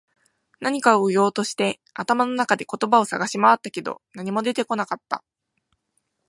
[0.61, 5.23] 何かを言おうとして、頭の中で言葉を探し回ったけど、何も出てこなかった。